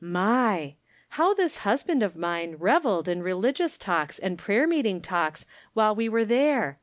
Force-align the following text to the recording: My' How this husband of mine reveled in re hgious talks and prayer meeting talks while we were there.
My' 0.03 0.73
How 1.19 1.35
this 1.35 1.59
husband 1.59 2.01
of 2.01 2.15
mine 2.15 2.55
reveled 2.57 3.07
in 3.07 3.21
re 3.21 3.33
hgious 3.33 3.77
talks 3.77 4.17
and 4.17 4.35
prayer 4.35 4.65
meeting 4.65 4.99
talks 4.99 5.45
while 5.75 5.93
we 5.93 6.09
were 6.09 6.25
there. 6.25 6.79